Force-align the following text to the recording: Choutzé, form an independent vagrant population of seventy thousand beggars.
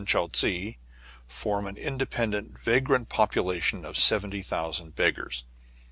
Choutzé, 0.03 0.77
form 1.27 1.67
an 1.67 1.77
independent 1.77 2.57
vagrant 2.57 3.07
population 3.07 3.85
of 3.85 3.95
seventy 3.99 4.41
thousand 4.41 4.95
beggars. 4.95 5.43